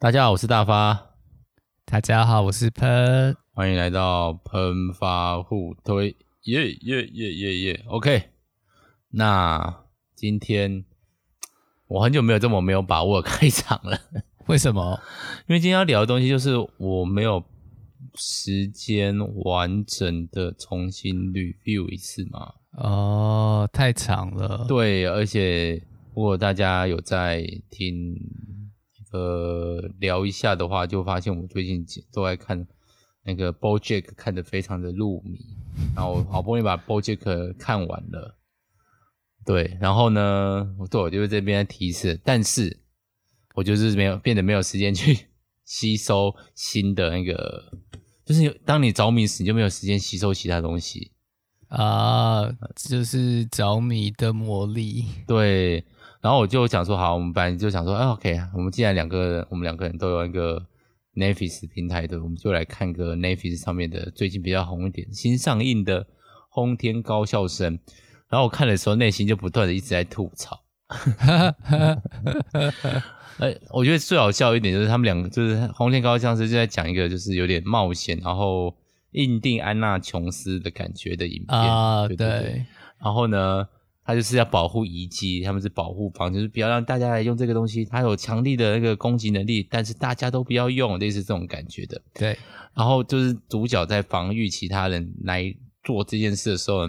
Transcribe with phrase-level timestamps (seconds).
[0.00, 1.16] 大家好，我是大发。
[1.84, 3.36] 大家好，我是喷。
[3.52, 7.84] 欢迎来到喷发互推，耶耶耶耶耶。
[7.88, 8.30] OK，
[9.10, 9.82] 那
[10.14, 10.84] 今天
[11.88, 13.98] 我很久没有这么没有把握开场了。
[14.46, 15.00] 为什么？
[15.48, 17.44] 因为今天要聊的东西就是我没有
[18.14, 22.54] 时间完整的重新 review 一次嘛。
[22.74, 24.64] 哦，太长了。
[24.68, 25.82] 对，而且
[26.14, 28.16] 如果大家有在听。
[29.10, 32.66] 呃，聊一下的话，就发现我最近都在看
[33.22, 35.38] 那个 BoJack，看得非常的入迷，
[35.96, 38.36] 然后好不容易把 BoJack 看完了，
[39.46, 42.80] 对，然后呢，对，我就在这边提示，但是
[43.54, 45.26] 我就是没有变得没有时间去
[45.64, 47.72] 吸收新的那个，
[48.26, 51.12] 就是当你着迷时，你就没有时间吸收其他东西
[51.68, 55.82] 啊，就是着迷的魔力，对。
[56.20, 60.60] 然后我就想说，好，我们班就想说，啊，OK，我们既然两个人，我们两个人都有一个
[61.14, 66.02] Netflix 平台的，我们就来看个 Netflix 上面的最近比较红一点、新上映的
[66.48, 67.78] 《轰天高校生》。
[68.28, 70.58] 然后我看的时候，内心就不断的一直在吐槽。
[73.38, 78.74] 哎， 我觉得最好笑一点就是他们两个，就是《轰天高校生》就在讲一个就是有点冒险，然后
[79.12, 82.66] 印第安纳琼斯的感觉的影片啊，对，对，对，对。
[82.98, 83.68] 然后呢？
[84.08, 87.84] 他就是要保护遗迹，他们是保护方，就是不要让大家来用这个东西。
[87.84, 92.00] 它有强力的那个攻击能力，但是大家都不要用，类似这种感觉的。
[92.14, 92.34] 对。
[92.74, 96.86] 然后就是主角在防御其他人来做这件事的时候，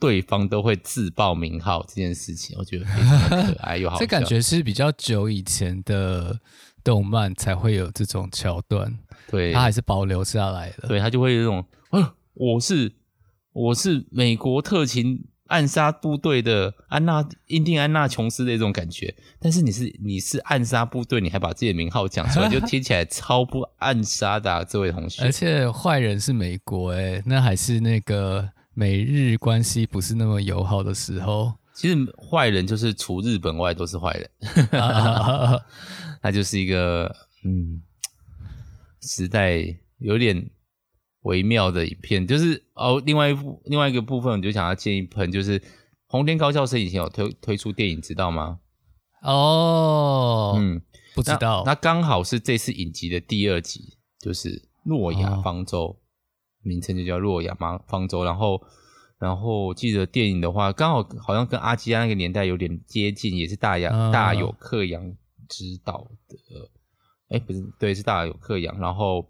[0.00, 1.84] 对方都会自报名号。
[1.86, 3.98] 这件事情我觉得非常的可爱 又好。
[3.98, 6.40] 这感觉是比较久以前的
[6.82, 8.90] 动漫才会有这种桥段。
[9.30, 9.52] 对。
[9.52, 10.88] 他还是保留下来的。
[10.88, 12.90] 对，他就会有这种，啊，我是
[13.52, 15.26] 我是美国特勤。
[15.54, 25.22] 暗杀部队的安娜，印第安纳琼斯的一种感觉，但是你是你是暗杀部队，你还把自己的名号讲出来，就听起来超不暗杀的啊，这位同学。
[25.22, 31.52] 而且坏人是美国，诶，那还是那个美日关系不是那么友好的时候。
[31.72, 34.28] 其实坏人就是除日本外都是坏人，
[36.20, 37.14] 他就是一个
[37.44, 37.80] 嗯，
[39.00, 39.64] 时代
[39.98, 40.50] 有点。
[41.24, 45.60] 微妙的影片，就是哦，另外一部另外一个部分，我就想要建议喷，就是
[46.06, 48.60] 红天高校生以前有推推出电影，知道吗？
[49.22, 50.82] 哦，嗯，
[51.14, 51.62] 不知道。
[51.64, 55.96] 那刚好是这次影集的第二集，就是诺亚方舟，哦、
[56.62, 58.22] 名称就叫诺亚方方舟。
[58.22, 58.62] 然后，
[59.18, 65.02] 然后记得电影的话，刚好好像跟阿基拉那个年代有点接近，也是大洋、哦、大有克洋
[65.48, 66.36] 执导的。
[67.30, 68.78] 哎，不是，对，是大有克洋。
[68.78, 69.26] 然后。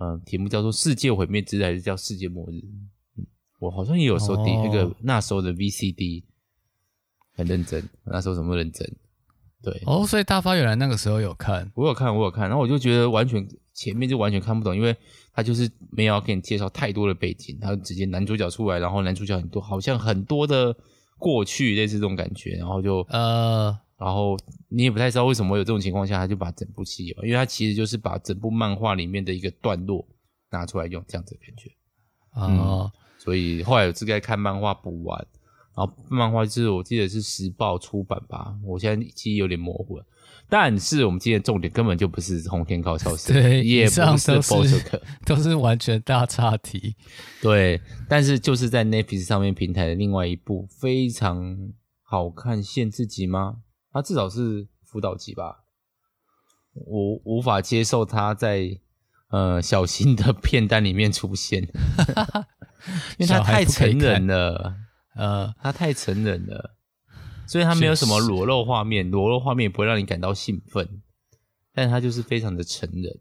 [0.00, 2.56] 嗯、呃，题目叫做“世界毁灭之日”还是叫“世界末日”？
[3.16, 3.26] 嗯，
[3.58, 6.24] 我好像也有时候点那个那时候的 VCD，
[7.34, 7.86] 很认真。
[8.04, 8.90] 那时候怎么认真？
[9.62, 12.48] 对哦，所以大发原来那个时候有看，我有看，我有看。
[12.48, 14.96] 然后我就觉得完全前面就完全看不懂，因为
[15.34, 20.74] 他就是没有给你介绍太多的背景，他就直接男主角出来，然后男主角很多，好像很多的
[21.18, 23.78] 过去类似这种感觉，然后就呃。
[24.00, 24.34] 然后
[24.70, 30.02] 你也不太知道为什么有这种情况下，他就把整部戏，因为他其实就是把整部漫画里面的一个段落
[30.50, 31.70] 拿出来用，这样子的感觉。
[32.30, 35.18] 啊、哦嗯，所以后来有次该看漫画补完，
[35.76, 40.06] 然后漫画就是我记得是时报出版吧，我现在记忆有点模糊了。
[40.48, 44.80] 但是我们今天的重点根本就不是红天高校生， 对，也不是
[45.26, 46.96] 都是完全大岔题。
[47.42, 51.70] 对，但是就是在 Netflix 上面平台的另外一部非常
[52.02, 53.58] 好看限制级吗？
[53.92, 55.64] 他至少是辅导级吧，
[56.74, 58.78] 我无法接受他在
[59.30, 61.62] 呃小新的片单里面出现，
[63.18, 64.76] 因为他太成人了，
[65.14, 66.76] 呃，他太成人了，
[67.46, 71.02] 所以他没有什么裸露画面，裸露画面也不会让你感到兴奋，
[71.72, 73.20] 但他就是非常的成人，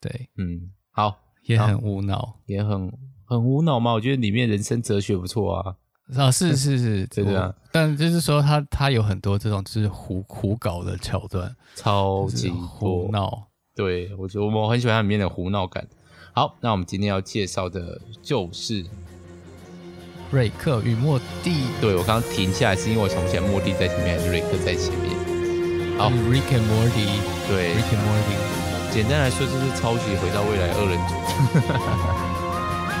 [0.00, 2.92] 对，嗯，好，也很无脑，也很
[3.24, 5.76] 很无脑嘛，我觉得里面人生哲学不错啊。
[6.16, 13.44] 啊，是是是，对对啊，但就是说他他有很多这种就是胡胡搞的桥段，超级胡闹。
[13.74, 15.86] 对，我觉得我很喜欢他里面的胡闹感。
[16.34, 18.84] 好，那我们今天要介绍的就是
[20.30, 21.64] 瑞克与莫蒂。
[21.80, 25.14] 对，我刚刚停下来是因为我想不起来莫蒂在前面还是瑞克在前面。
[25.98, 28.36] 好，Rick and Morty，对，Rick and Morty。
[28.92, 31.14] 简单来说就是抄袭《回到未来》二人组。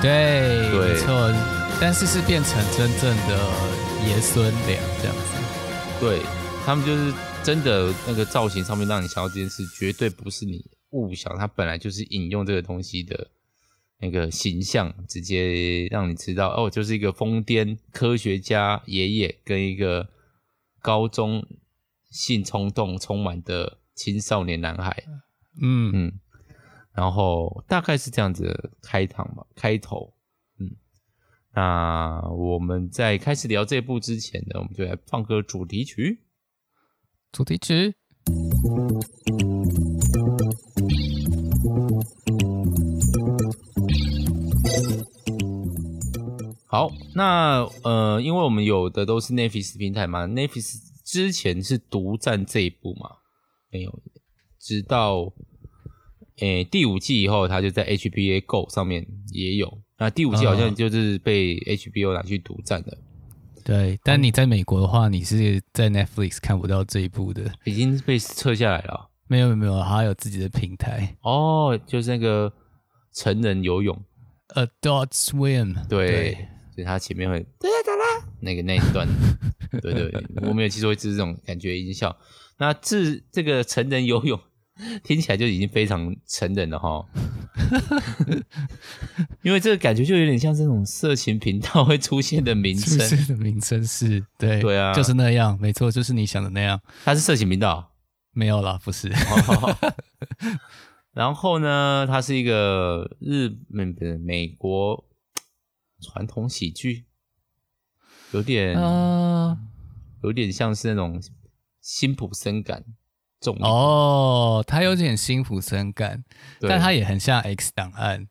[0.00, 1.61] 对，对，没错。
[1.84, 3.36] 但是是变成真正的
[4.06, 6.22] 爷孙俩这样子，对，
[6.64, 7.12] 他们就是
[7.42, 13.26] 真的那个造型上面让你想到这件事，绝对不是你误想，他本来就是引用这个东西的
[13.98, 20.08] 那个形象，直接让你知道哦，就是一个疯癫科学家爷爷跟一个
[20.80, 21.44] 高中
[22.12, 25.02] 性冲动充满的青少年男孩，
[25.60, 25.90] 嗯。
[25.92, 26.12] 嗯，
[26.94, 30.14] 然后大概是这样子的开场吧，开头。
[31.54, 36.24] 嗯，那我们在开始聊这部之前呢，我们就来放个主题曲。
[37.30, 37.94] 主题曲。
[46.66, 53.10] 好，那呃，因为我们有的都是 Netflix 平台嘛，Netflix 之前是独占这一部嘛，
[53.70, 54.02] 没有，
[54.58, 55.34] 直到
[56.38, 59.81] 诶、欸、第五季以后，它就在 HBA Go 上面也有。
[60.02, 62.98] 那第五季好像就是被 HBO 拿去独占的。
[63.64, 69.08] 对，但你在美国的话，你是在 Netflix 看不到这一部的，已经被撤下来了。
[69.28, 71.16] 没有没有，他有自己的平台。
[71.22, 72.52] 哦，就是那个
[73.14, 73.96] 成人游泳
[74.48, 75.86] ，Adult Swim。
[75.88, 76.08] 对。
[76.10, 79.06] 对所以他前面会哒哒啦那个那一段，
[79.82, 82.16] 对对对，我没有记错，就是这种感觉音效。
[82.56, 84.40] 那自这个成人游泳
[85.04, 87.04] 听起来就已经非常成人了哈，
[89.42, 92.98] 因为这个感觉就有点像这种色情频道会出现的名称。
[93.28, 96.80] 的名称是对对啊，就是那样，没错，就是你想的那样。
[97.04, 97.92] 它是色情频道？
[98.32, 99.12] 没有啦，不是。
[101.12, 105.04] 然后呢，它是一个日本不是美国。
[106.04, 107.04] 传统喜剧，
[108.32, 109.56] 有点，呃，
[110.24, 111.22] 有点像是那种
[111.80, 112.84] 辛普森感
[113.42, 116.24] 重哦，他有点辛普森感，
[116.60, 118.28] 但他也很像 X 档案。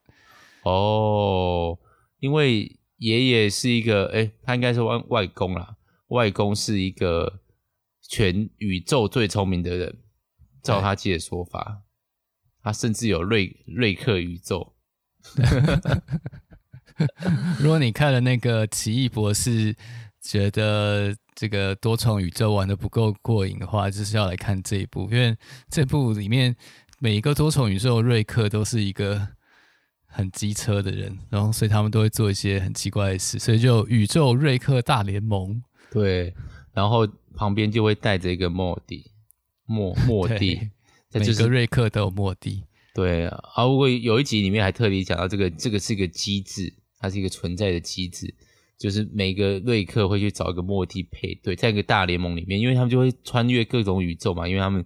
[0.64, 1.78] 哦，
[2.20, 5.76] 因为爷爷是一个，哎、欸，他应该是外外公啦，
[6.08, 7.42] 外公是一个
[8.08, 9.98] 全宇宙最聪明的人，
[10.64, 11.82] 照他自己的说法，
[12.64, 14.76] 他甚至有瑞瑞克宇宙。
[17.60, 19.76] 如果你看了那个奇异博士，
[20.22, 25.36] 觉得这个多重宇宙玩的不够过瘾的话，就是要来看这一部，因为
[25.72, 26.56] 这部里面
[27.00, 29.28] 每一个多重宇宙瑞克都是一个
[30.06, 35.64] 很机车的人，然后所以他们都会做一些很奇怪的事，所以就宇宙瑞克大联盟。
[35.90, 36.32] 对，
[36.74, 39.10] 然后旁边就会带着一个莫蒂，
[39.66, 40.70] 莫莫蒂，
[41.12, 42.66] 每个瑞克都有莫蒂。
[42.94, 46.72] 对啊，如果有一集里面还特别讲到这个，这个是一个机制。
[47.04, 48.32] 它是一个存在的机制，
[48.82, 54.48] 就是每个瑞克会去找一个莫蒂配对，在一个大联盟里面，因为他们就会穿越各种宇宙嘛。
[54.48, 54.84] 因为他们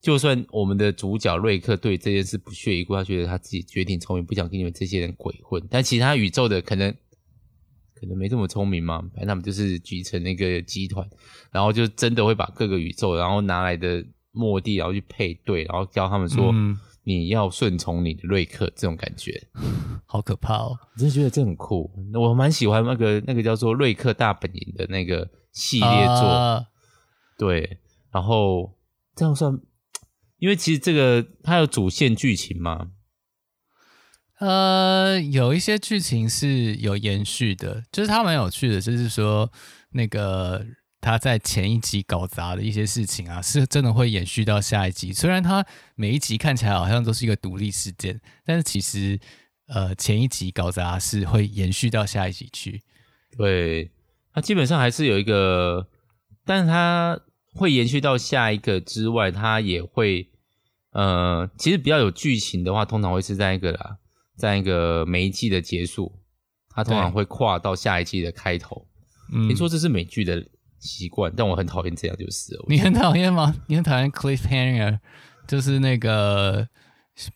[0.00, 5.62] 就算我们的主角瑞克对这件事不屑一顾，他觉得他自己绝顶聪明，不想跟你们这些人鬼混。
[5.70, 6.92] 但其他宇宙的可能
[7.94, 11.08] 可能没这么聪明嘛，反正他们就是组成那个集团，
[11.52, 16.52] 然后就真的会把各个宇宙然后拿来的莫蒂，然后去配对，然后教他们说。
[17.18, 19.48] 嗯你要顺从你的瑞克，这种感觉
[20.06, 20.78] 好可怕哦！
[20.94, 26.14] 我真的觉得这很酷，我蛮喜欢那个那个叫做《瑞克大本营》的那个系列作。
[26.14, 26.64] Uh...
[27.38, 27.78] 对，
[28.12, 28.76] 然后
[29.14, 29.58] 这样算，
[30.38, 32.88] 因为其实这个它有主线剧情嘛？
[34.38, 39.50] 呃，有一些剧情是有延续的，就是它蛮有趣的，就是说
[39.90, 40.64] 那个。
[41.00, 45.12] 他在前一集搞砸的一些事情啊，是真的会延续到下一集。
[45.12, 45.64] 虽然他
[45.94, 49.18] 每一集看起来好像都是一个独立事件，但是其实，
[49.68, 52.82] 呃，前一集搞砸是会延续到下一集去。
[53.36, 53.90] 对，
[54.34, 55.88] 他基本上还是有一个，
[56.44, 57.18] 但是他
[57.54, 60.28] 会延续到下一个之外，他也会，
[60.92, 63.96] 呃，其实比较有剧情的话，通常会是在一个啦，
[64.36, 66.12] 在一个每一季的结束，
[66.68, 68.86] 他通常会跨到下一季的开头。
[69.32, 70.44] 嗯，你说这是美剧的
[70.80, 72.64] 习惯，但我很讨厌这样，就是了。
[72.68, 73.54] 你很讨厌吗？
[73.68, 74.98] 你很讨厌 cliffhanger，
[75.46, 76.66] 就是那个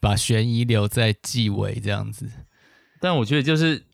[0.00, 2.28] 把悬疑留在纪尾这样子。
[3.00, 3.84] 但我觉得就是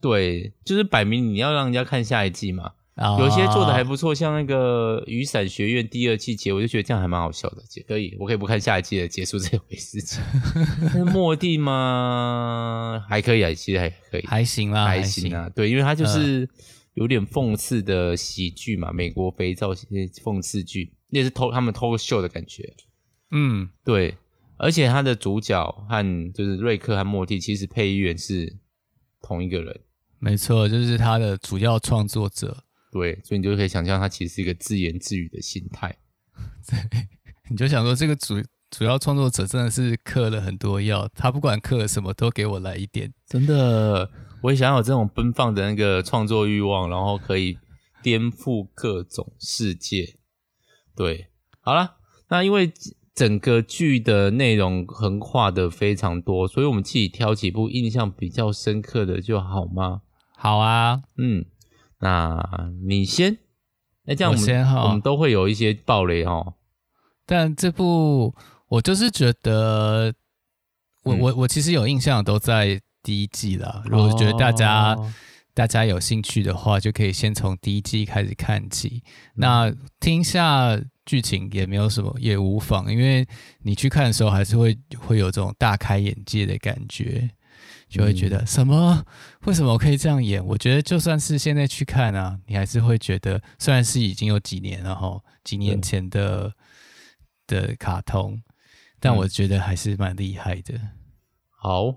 [0.00, 2.72] 对，就是摆明你要让人家看下一季嘛。
[2.96, 3.18] Oh.
[3.18, 7.62] 有些做的还不错，像那个雨伞学院第二季结，我就觉得这样还蛮好笑的。
[7.88, 10.22] 可以，我可以不看下一季的结束这回事情。
[10.92, 13.02] 那末地吗？
[13.08, 15.48] 还可以啊，其实还可以，还行啦，还行啊。
[15.54, 16.46] 对，因为他就是。
[16.52, 19.86] 呃有点讽刺的喜剧嘛，美国肥皂些
[20.22, 22.74] 讽刺剧，那是偷他们偷秀的感觉。
[23.30, 24.18] 嗯，对，
[24.58, 28.54] 而且他的主角和就是瑞克和莫蒂，其实配音员是
[29.22, 29.80] 同一个人。
[30.18, 32.64] 没错，就是他的主要创作者。
[32.92, 35.96] 对，所以你就可以想象他其实是一个自言自语的心态。
[36.68, 36.78] 对，
[37.48, 44.10] 你就想说这个主主要创作者真的是嗑了很多药，他不管嗑了什么都给我来一点，真的。
[44.42, 47.58] 我也想要有这种奔放的那个创作欲望，然后可以
[48.02, 50.16] 颠覆各种世界。
[50.96, 51.28] 对，
[51.60, 51.96] 好了，
[52.28, 52.72] 那因为
[53.14, 60.02] 整个剧的内容横跨的非常多，所以我们自己挑几部印象比较深刻的就好吗？
[60.36, 61.44] 好啊，嗯，
[61.98, 63.38] 那你先，
[64.04, 66.54] 那这样我们我先哈，我们都会有一些暴雷哦。
[67.26, 68.34] 但这部
[68.68, 70.14] 我就是觉得，
[71.04, 73.82] 我我我其实有印象都在第一季啦。
[73.86, 75.12] 如果觉得大家、哦、
[75.54, 79.02] 大家有兴趣的话，就可以先从第一季开始看起。
[79.04, 83.26] 嗯、那听一下剧情也没有什么，也无妨，因为
[83.62, 87.28] 你去看的时候还是会会有这种大开眼界的感觉，
[87.88, 89.04] 就会觉得什么？
[89.46, 90.44] 为什么我可以这样演？
[90.44, 96.52] 我觉得就算是现在去看啊，你还是会觉得，虽然是已经有几年了哈，几年前的
[97.46, 98.40] 的卡通。
[99.02, 100.74] 但我觉得还是蛮厉害的。
[100.74, 100.90] 嗯、
[101.56, 101.94] 好，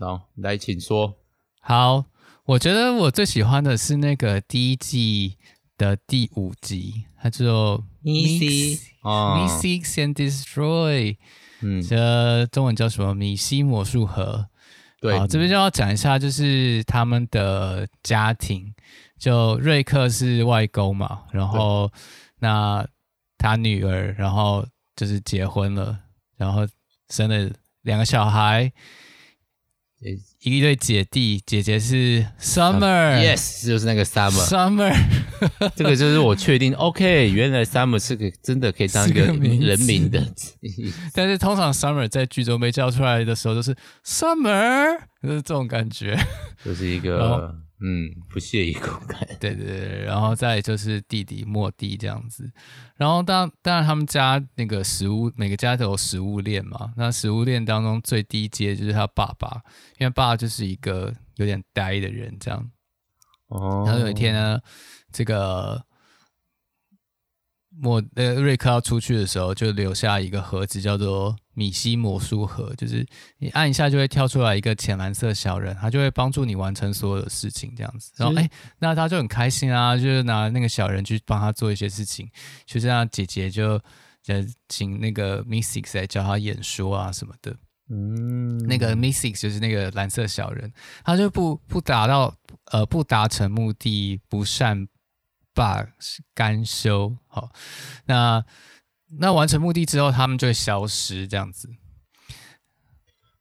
[0.00, 1.14] 好，来，请说。
[1.60, 2.06] 好，
[2.46, 5.36] 我觉得我最喜欢的是那个第一季
[5.76, 11.18] 的第五集，它叫做 Mix Mix and Destroy，
[11.60, 13.14] 嗯，这中文叫什么？
[13.14, 14.46] 米西魔术盒。
[15.00, 18.72] 对，好，这边就要讲一下，就是他们的家庭，
[19.18, 21.92] 就瑞克是外公嘛，然后
[22.38, 22.86] 那
[23.36, 24.66] 他女儿，然后。
[24.96, 25.98] 就是结婚了，
[26.36, 26.68] 然后
[27.08, 28.70] 生了两个小孩，
[30.42, 34.94] 一对姐弟，姐姐是 Summer，Yes，就是那个 Summer，Summer，
[35.76, 40.26] 这个就是我确定，OK，原来 Summer 是个真的可以当一个人名的，
[41.12, 46.18] 但是通常 Summer 在剧中被叫出来的时候都是 Summer，就是这种感觉，
[46.64, 47.54] 就是一个。
[47.80, 49.26] 嗯，不屑一顾 感。
[49.40, 52.50] 对对对，然后再就是弟弟莫蒂这样子，
[52.96, 56.92] 然后当当然他们家那个食物，每个家都有食物链嘛。
[56.96, 59.62] 那食物链当中最低阶就是他爸爸，
[59.98, 62.70] 因为爸爸就是一个有点呆的人这样。
[63.48, 63.84] 哦。
[63.86, 64.60] 然后有一天呢，
[65.12, 65.84] 这个。
[67.82, 73.06] 莫呃瑞克要出去的时候，就留下一个盒子，叫做米西魔术盒，就是
[73.38, 78.12] 你按一下就会跳出来一个浅蓝色小人，他就会帮助你完成所有的事情，这样子。
[78.18, 82.28] 然后哎、欸，那他就很开心啊，就是拿那个小人去帮他做一些事情，
[82.66, 83.80] 就这样姐姐就
[84.26, 87.56] 呃请那个 Mythix 来教他演说啊什么的。
[87.88, 90.70] 嗯，那个 Mythix 就是那个蓝色小人，
[91.02, 92.34] 他就不不达到
[92.72, 94.86] 呃不达成目的不善。
[95.54, 95.86] 把
[96.34, 97.50] 甘休好，
[98.06, 98.44] 那
[99.18, 101.68] 那完成目的之后，他们就会消失这样子。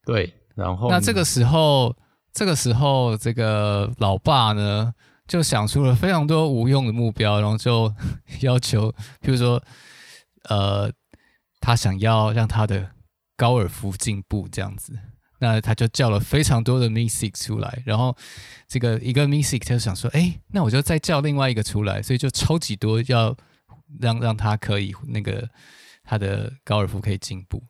[0.05, 1.95] 对，然后那这个时候，
[2.33, 4.93] 这个时候，这个老爸呢，
[5.27, 7.93] 就想出了非常多无用的目标，然后就
[8.41, 9.61] 要求，比如说，
[10.49, 10.91] 呃，
[11.59, 12.91] 他想要让他的
[13.37, 14.97] 高尔夫进步这样子。
[15.39, 18.15] 那他就叫了非常多的 Mythix 出来，然后
[18.67, 23.35] 这个一个 Mythix 就想说，哎，那我就再叫另外一个出来，所以就超级多，要
[23.99, 25.49] 让让他可以那个
[26.03, 27.63] 他的高尔夫可以进步，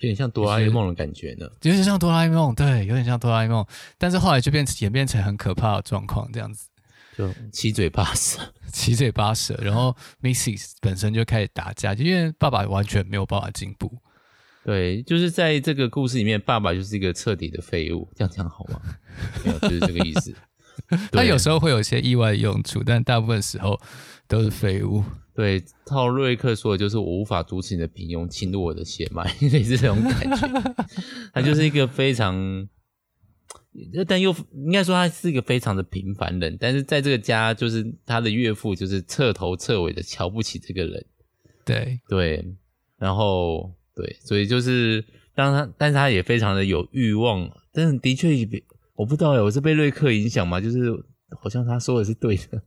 [0.00, 6.68] 有点像哆啦 A 梦的感觉呢，有点像哆啦 A 梦，对，有点像哆啦 A 梦，但是后来就变演变成很可怕的状况，这样子，
[7.16, 8.38] 就七嘴八舌，
[8.70, 13.90] 七嘴八舌，然后 Mythix 本身就开始打架，就因为爸爸完全没有办法进步。
[14.66, 18.82] 对，就是在这个故事里面，爸爸就是一个彻底的废物，这样讲好吗？
[19.46, 20.34] 没有，就是这个意思。
[21.12, 23.80] 他有时候会有一些意外用处，但大部分时候
[24.26, 25.04] 都是废物。
[25.36, 30.74] 对，套瑞克说的就是我无法阻止你的平庸侵入我的血脉， 类似这种感觉。
[31.32, 32.68] 他就是一个非常，
[34.08, 41.06] 但又应该说他是一个非常的平凡人，但是在这个家，就是他的岳父就是彻头彻尾的瞧不起这个人。
[41.64, 42.44] 对对，
[42.98, 43.72] 然后。
[43.96, 45.02] 对，所以就是
[45.34, 48.28] 当他，但是他也非常的有欲望，但是的确，
[48.94, 50.60] 我不知道哎，我是被瑞克影响吗？
[50.60, 50.92] 就是
[51.40, 52.62] 好像他说的是对的，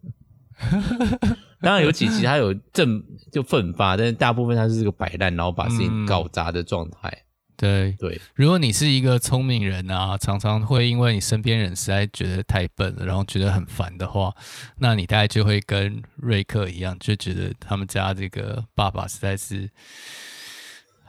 [1.61, 7.09] 当然有几集他有正就奋发，但是大部分他是个摆烂，然后把事情搞砸的状态。
[7.09, 7.25] 嗯、
[7.57, 14.35] 对对，如果你是一个聪明人啊，常常会因为你身边人实在觉得太笨了，然后觉得很烦的话，
[14.79, 19.69] 那你大概就会跟瑞克一样，就觉得他们家这个爸爸实在是。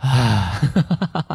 [0.01, 0.59] 啊，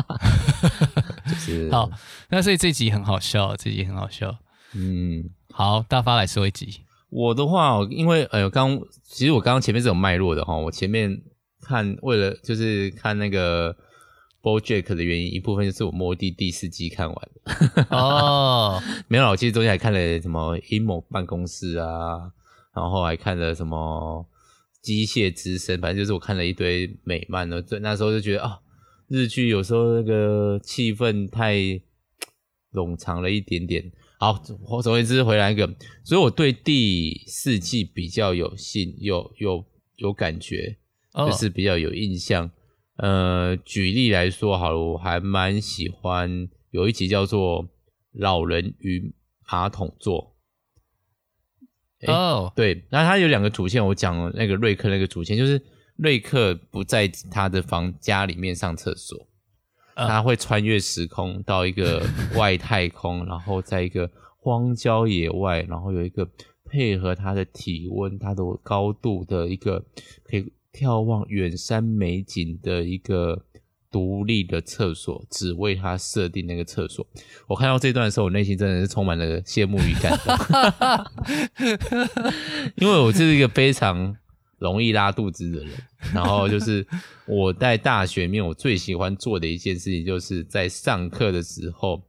[1.29, 1.89] 就是好，
[2.29, 4.36] 那所以这集很好笑，这集很好笑。
[4.74, 6.81] 嗯，好，大发来说一集。
[7.10, 11.22] 我的话，因为哎呦，刚其实我刚刚前面是有脉络的哈，我前面
[11.62, 13.75] 看为了就是看那个
[14.41, 17.29] BoJack 的原因，一部分就是我摸地第四季看完
[17.89, 22.31] 哦， 没有，我其实中间还看了什么阴谋办公室啊，
[22.74, 24.25] 然后还看了什么。
[24.86, 28.60] 机械之声，反正就是我看了一堆美漫了，对，那时候就觉得啊、哦，
[29.08, 31.56] 日剧有时候那个气氛太
[32.72, 33.92] 冗长了一点点。
[34.20, 34.39] 好，
[34.70, 35.68] 我总而言之回来一个，
[36.04, 39.65] 所以我对第四季比较有信，有有
[39.96, 40.77] 有感觉，
[41.12, 42.44] 就是比较有印象。
[42.44, 42.51] Oh.
[42.98, 47.63] 呃，举例来说好了，我还蛮喜欢有一集叫做
[48.13, 49.12] 《老人与
[49.51, 50.22] 马桶座》。
[52.08, 55.62] 哦，对，然后他有两个主线，我讲那个瑞克那个主线，就是
[55.98, 59.28] 瑞克不在他的房家里面上厕所，
[59.96, 66.30] 他会穿越时空到一个 外太空，然后在一个荒郊野外，然后有一个
[66.66, 69.84] 配合他的体温、他的高度的一个
[70.24, 73.46] 可以眺望远山美景的一个。
[73.96, 77.08] 独立的厕所，只为他设定那个厕所。
[77.48, 80.36] 我看到这段的时候，我内心真的是充满了羡慕与感动，
[82.75, 84.14] 因为我是一个非常
[84.58, 85.70] 容易拉肚子的人。
[86.14, 86.86] 然后就是
[87.25, 92.04] 我在大学里面，我最喜欢做的一件事情，就是在上课的时候，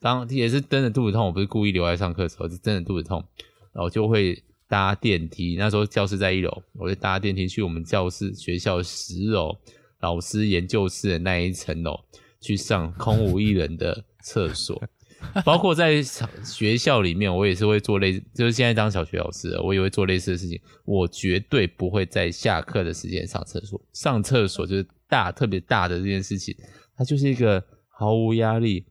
[0.00, 3.24] 当也是真的肚子痛，我不是故意留在上课的时候，是真的肚子痛，
[3.72, 5.54] 然后就会搭电梯。
[5.56, 9.56] 那时候教室在一楼，我就搭电梯去我们教室学校十楼。
[10.02, 11.98] 老师研究室的那一层楼
[12.40, 14.82] 去上空无一人的厕所，
[15.44, 20.60] 包括在学校里面，我也是会做类，就是现在当小学老师，我也会做类似的事情。
[20.84, 26.54] 我绝对不会在下课的时间上厕所，上厕所就是大特别大的这件事情，
[26.96, 28.84] 它就是一个毫无压力，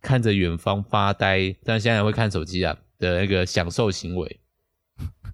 [0.00, 4.38] 看着远方发呆，但现在会看手机啊的那个享受行为。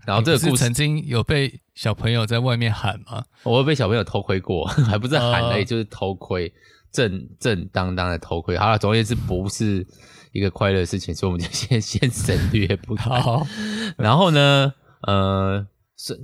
[0.08, 3.22] 然后这个故事曾经有被小朋友在外面喊吗？
[3.42, 6.50] 我会被小朋友偷窥过， 还不是喊而已，就是偷窥，
[6.90, 8.56] 正正当当的偷窥。
[8.56, 9.86] 好了，总而言之，不是
[10.32, 13.20] 一个快乐的事情，所以我们就先 先省略不谈。
[13.20, 13.46] 好，
[13.98, 14.72] 然后呢，
[15.02, 15.66] 呃，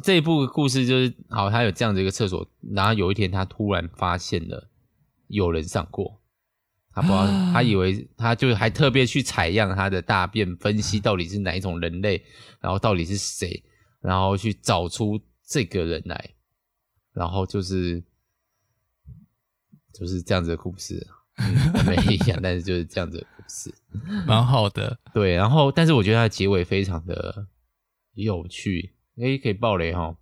[0.03, 4.71] 这一部故事就是，好，他有这样的一个厕所，然后有一天他突然发现了
[5.29, 6.23] 有人上过，
[6.95, 12.23] 他不知道，他以为他就还特别去采样他的大便，分析到底是哪一种人类，
[12.63, 13.63] 然后到底是谁。
[14.05, 16.35] 然后去找出这个人来，
[17.15, 18.05] 然后就是
[19.95, 21.07] 就是这样子的故事，
[21.39, 21.55] 嗯，
[21.89, 23.75] 没一样，但是就是这样子的故事，
[24.27, 24.99] 蛮好的。
[25.15, 27.47] 对，然后但是我觉得它的结尾非常的
[28.13, 30.15] 有趣，诶，可以爆雷哈。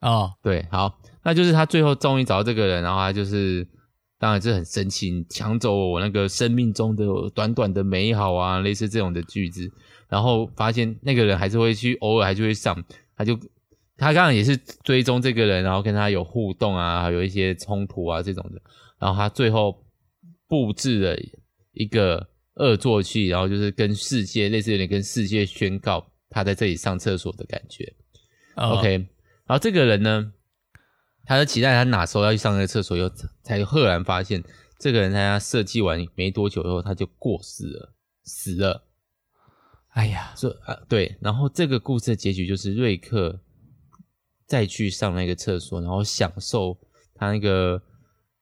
[0.00, 3.66] 哦，对，好，那就是他最后终于找到这个人，然后他就是
[4.18, 9.72] 当然是很生气，抢走我那个生命中的短短的美好啊，类似这种的句子，
[10.08, 12.84] 然后发现那个人还是会去，偶尔还是会上。
[13.16, 13.36] 他就
[13.96, 18.60] 他刚刚也是追踪这个人，然后跟他有互动啊，还有一些冲突啊这种的。
[18.98, 19.84] 然后他最后
[20.48, 21.16] 布置了
[21.72, 27.92] 一个恶作剧，然后就是跟世界类似，有点跟世界宣告他在这里上厕所的感觉。
[28.54, 28.78] Oh.
[28.78, 28.88] OK，
[29.46, 30.32] 然后这个人呢，
[31.24, 33.10] 他就期待他哪时候要去上那个厕所，又
[33.42, 34.42] 才赫然发现
[34.78, 38.86] 这个人在他设计完没多久以后他就过世了，死了。
[39.94, 43.40] 哎呀，这啊对，然后这个故事的结局就是瑞克
[44.44, 46.76] 再去上那个厕所，然后享受
[47.14, 47.80] 他那个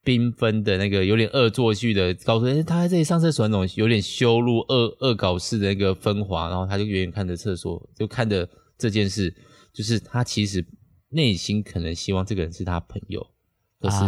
[0.02, 9.34] 缤纷的那个有点恶作剧的，告诉哎他在这里上厕所那种有点羞辱恶恶搞式的那个风华，然后他就远远看着厕所，就看着这件事，
[9.74, 10.66] 就是他其实
[11.10, 13.20] 内心可能希望这个人是他朋友，
[13.78, 13.98] 可是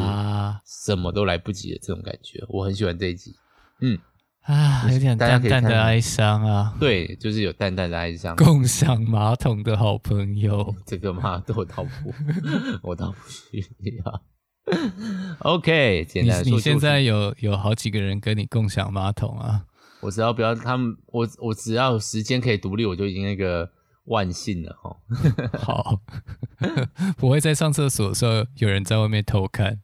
[0.86, 3.34] 什么都来不及的这种感觉，我很喜欢这一集，
[3.82, 3.98] 嗯。
[4.44, 6.74] 啊，有点淡淡的哀伤啊。
[6.78, 8.36] 对，就是有淡淡的哀伤。
[8.36, 12.14] 共享马桶的好朋友， 这个嘛，我倒不，
[12.88, 13.64] 我倒不需
[14.04, 14.22] 要。
[15.40, 19.64] OK，简单说，你现在有有好几个人跟你共享马桶啊？
[20.00, 23.70] 我只要不要他们，我我只要有时间可以独立，我就已经那个
[24.04, 24.96] 万幸了哦。
[25.58, 26.00] 好，
[27.16, 29.80] 不会在上厕所的时候有人在外面偷看。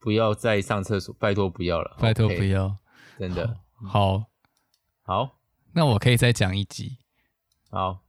[0.00, 2.78] 不要再上厕所，拜托不要了，拜托不要。
[3.18, 3.58] 真的。
[3.72, 4.30] 好，
[5.02, 5.40] 好，
[5.72, 6.98] 那我可以再讲一集。
[7.68, 8.04] 好，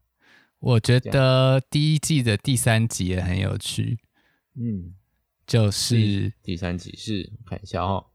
[0.59, 3.99] 我觉得第一季的第三集也很有趣。
[4.53, 4.93] 嗯，
[5.47, 8.11] 就是第，三集是看一下哦，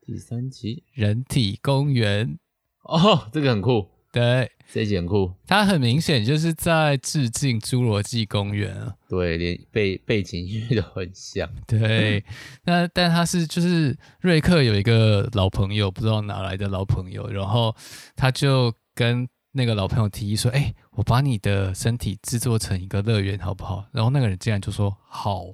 [0.00, 0.84] 第三集。
[0.92, 2.38] 人体公园。
[2.84, 3.91] 哦，这个很酷。
[4.12, 5.32] 对，这集很酷。
[5.46, 8.94] 它很明显就是在致敬《侏罗纪公园》啊。
[9.08, 11.48] 对，连背背景音乐都很像。
[11.66, 12.22] 对，
[12.64, 17.74] 那但他是就是瑞克有一个老朋友，不知道哪来的老朋友，然后
[18.14, 25.46] 他就跟那个老朋友提议说：“哎、欸，我把你的身体制作成一个乐园，好不好？”然后那个人竟然就说：“好。”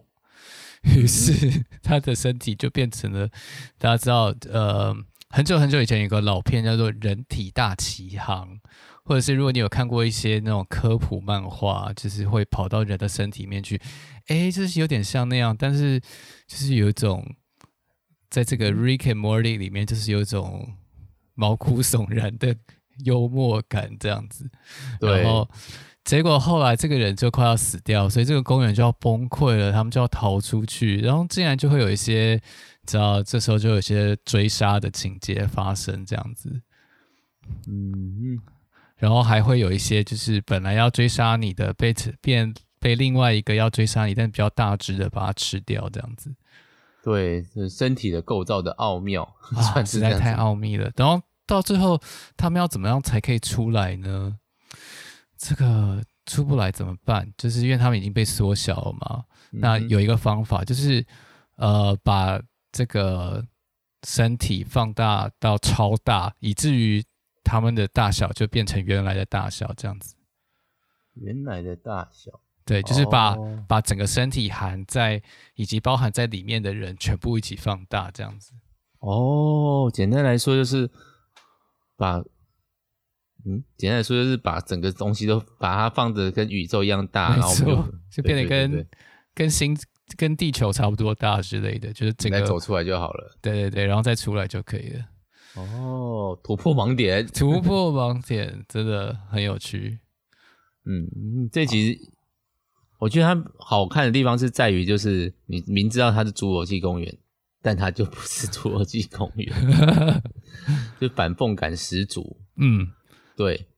[0.83, 3.29] 于是他的身体就变成了
[3.79, 4.97] 大家知道，呃。
[5.31, 8.49] 很久很久以前有个老片叫做《人体大奇航》，
[9.05, 13.79] 或者是如果你有看过一些那种科普漫画，就是会跑到人的身体里面去，
[14.29, 16.01] 诶，就是有点像那样，但是
[16.47, 17.25] 就是有一种
[18.31, 20.73] 在这个《Rick and Morty》里面，就是有一种
[21.35, 22.57] 毛骨悚然的
[23.05, 24.51] 幽默感这样子。
[24.99, 25.23] 对。
[25.23, 25.47] 然后
[26.05, 32.41] 结果后来这个人就快要死掉，所以这个公园就要崩溃了，他们就要逃出去，然后竟然就会有一些。
[32.89, 36.63] 知道这时候就有些追杀的情节发生，这样子，
[37.67, 38.41] 嗯，
[38.97, 46.35] 然后还会有一些就是本来要追杀你的被变被另外一个要追杀你但比较大只的把它吃掉，这样子。
[47.03, 49.23] 对，是身体的构造的奥妙，
[49.55, 50.91] 啊，实在太奥秘了。
[50.97, 52.01] 然后到最后，
[52.37, 54.39] 他们要怎么样才可以出来呢？
[55.37, 57.31] 这个出不来怎么办？
[57.37, 59.25] 就是因为他们已经被缩小了嘛。
[59.53, 61.05] 嗯、那有一个方法，就是
[61.57, 62.41] 呃，把
[62.73, 63.47] 这个
[64.07, 67.05] 身体放大到超大，以至于
[67.43, 70.15] 他们的大小就变成原来的大小，这样子。
[71.15, 72.31] 原来的大小。
[72.65, 75.23] 对，就是把、哦、把整个身体含在
[75.55, 78.53] 以及包含在里面的人全部一起放大，这样子。
[78.99, 80.91] 哦，简单来说就是
[81.97, 82.19] 把，
[83.47, 87.55] 嗯，简单来说就是把整个东西都把它放的跟宇宙一样大，然后
[88.11, 88.87] 就，变得跟
[89.35, 89.75] 跟星
[90.17, 93.37] 跟地球差不多大之类的，就是整个走出来就好了。
[93.41, 95.05] 对对对，然后再出来就可以了。
[95.55, 99.99] 哦，突破盲点，突破盲点，真的很有趣。
[100.85, 101.99] 嗯，这集。
[103.01, 107.17] 我觉得它好看的地方是在于，就是你明知道它是侏罗纪公园，
[107.63, 109.55] 但它就不是侏罗纪公园，
[111.01, 112.41] 就反讽感十足。
[112.57, 112.89] 嗯，
[113.37, 113.69] 对，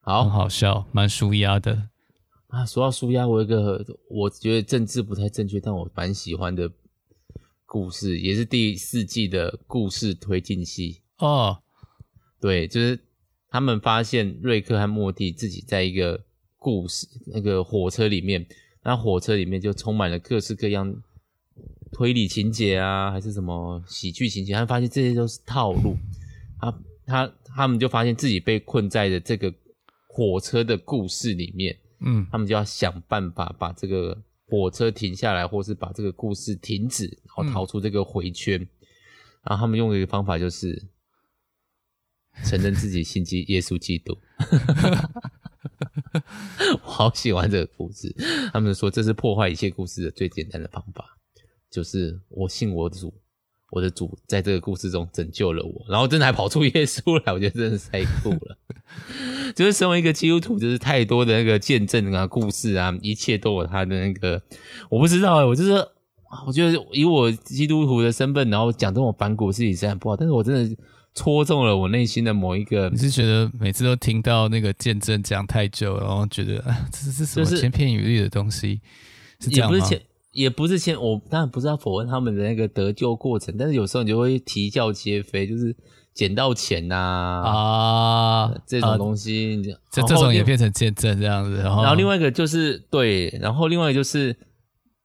[0.00, 1.90] 好，很好笑，蛮舒压的
[2.54, 2.64] 啊。
[2.66, 6.70] 说到舒压，我有一个我觉得政治不太正确，但我蛮喜欢的
[7.66, 11.58] 故事，也是第四季的故事推进戏哦。
[12.40, 12.98] 对，就是
[13.50, 16.24] 他们发现瑞克和莫蒂自己在一个。
[16.64, 18.46] 故事那个火车里面，
[18.82, 20.96] 那火车里面就充满了各式各样
[21.92, 24.54] 推理情节啊，还是什么喜剧情节？
[24.54, 25.94] 他发现这些都是套路。
[26.58, 29.52] 他他他们就发现自己被困在了这个
[30.08, 31.76] 火车的故事里面。
[32.04, 38.60] 嗯，他们就要想办法把这个火车停下来，或是把这个故事停止，然后逃出这个回圈。
[38.60, 38.68] 嗯、
[39.44, 40.82] 然后他们用的一个方法就是
[42.44, 44.16] 承认自己信基耶稣基督。
[46.82, 48.14] 我好喜欢这个故事。
[48.52, 51.16] 他们说这是破坏一切故事的最简单的方法，
[51.70, 53.12] 就是我信我主，
[53.70, 58.58] 我的主在这个故事中拯救了我，然后真的还跑出耶稣来，我觉得真的是太酷了。
[59.56, 64.40] 就是身为一个基督徒，就是太多的那个见证啊、故事啊，一切都有他的那个。
[64.88, 65.72] 我不知道哎，我就是
[66.46, 70.76] 我觉得以我基督徒的身份，然后讲这种反骨事情虽然不好，但是我真的。
[71.16, 72.90] 戳中了我内心的某一个。
[72.90, 78.80] 你是觉得每次都听到那个见证讲太久，然后觉得啊，这是什么千篇一律的东西？
[79.38, 79.76] 是这样吗？
[79.76, 80.02] 也不是千，
[80.34, 81.00] 也不是先。
[81.00, 85.74] 我当然不是要否认他们的那个得救过程，但是有时候你就会啼笑皆非，就是
[86.12, 91.56] 捡到钱呐啊，啊这种东西，啊、这这种也变成见证这样子。
[91.56, 94.36] 然后，然后另外一个就是对，然后另外一个就是，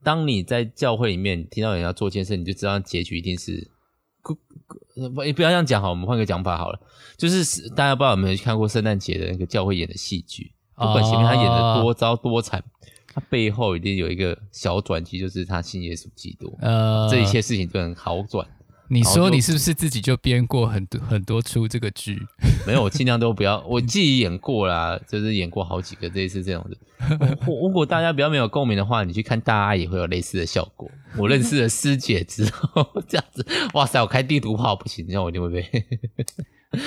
[0.03, 3.71] 当你在教会里面听到人要做见证，你就知道结局一定是。
[4.21, 4.35] 不，
[5.13, 6.79] 不要这样讲好，我们换个讲法好了。
[7.17, 12.63] 就是大家不知道有没有去看过圣诞节的那个教会演的戏剧，不管前面他演的多糟多惨，
[13.13, 18.47] 他背后一定有一个小转机，就是他信耶稣基督，呃，这一切事情都很好转。
[18.91, 22.19] 你说你是不是自己就编过很多很多出这个剧？
[22.65, 23.63] 没有，我尽量都不要。
[23.67, 27.37] 我自己演过啦，就是演过好几个这一次这种的。
[27.45, 30.89] 如果大家比较没有共鸣的话，你去看大家也会有类似的效果。
[31.17, 33.45] 我认识了师姐之后， 这样子，
[33.75, 35.61] 哇塞，我开地图炮不行，这样我一定会被。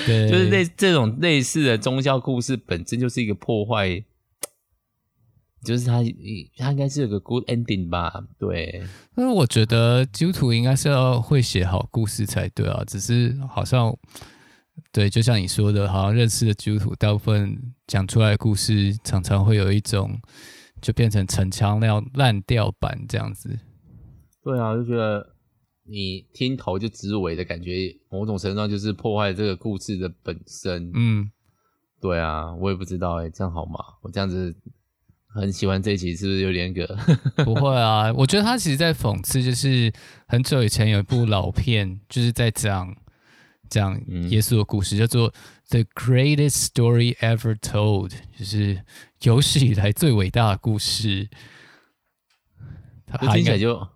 [0.05, 4.03] 对， 就是类这种类似的宗教故事本身就是一个破坏。
[5.63, 6.03] 就是他，
[6.57, 8.11] 他应该是有个 good ending 吧？
[8.37, 8.83] 对，
[9.15, 12.83] 因为我觉得基督徒应该是要会写好故事才对啊。
[12.85, 13.97] 只是好像，
[14.91, 20.19] 对，就像你说的，好像认识的基督徒大部分讲出来的故事，常常会有一种
[20.81, 23.57] 就变成陈腔那样烂掉版这样子。
[24.43, 25.35] 对啊，就觉得
[25.85, 30.91] 你听头就直尾的感觉，某种程度上就是破坏这个故事的本身。
[30.93, 31.31] 嗯，
[32.01, 33.79] 对啊，我也不知道哎、欸，这样好吗？
[34.01, 34.53] 我这样子。
[35.33, 36.85] 很喜欢这一集，是不是有点个？
[37.43, 39.91] 不会啊，我觉得他其实在讽刺，就是
[40.27, 42.95] 很久以前有一部老片，就是在讲
[43.67, 43.93] 讲
[44.29, 45.31] 耶稣的故事，嗯、叫做
[45.69, 48.79] 《The Greatest Story Ever Told》，就是
[49.23, 51.27] 有史以来最伟大的故事。
[53.07, 53.87] 他听起来就，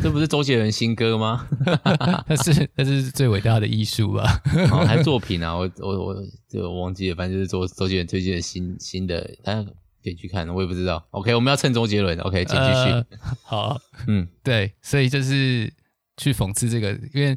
[0.00, 1.48] 这不是周杰伦新歌吗？
[2.28, 4.40] 那是那是最伟大的艺术吧？
[4.70, 6.16] 哦，还 作品啊，我我我
[6.48, 9.66] 这个忘记了，反正就是周周杰伦最近的新新的，他。
[10.06, 11.04] 可以去看，我也不知道。
[11.10, 12.16] OK，我们要趁周杰伦。
[12.20, 12.90] OK，请继续。
[12.90, 13.06] 呃、
[13.42, 15.72] 好， 嗯，对，所以就是
[16.16, 17.36] 去讽刺这个，因为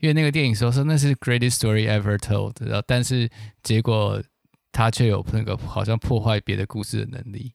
[0.00, 3.30] 因为那个电影说说那是 greatest story ever told，然后但是
[3.62, 4.20] 结果
[4.72, 7.52] 他却有那个好像破坏别的故事的能力。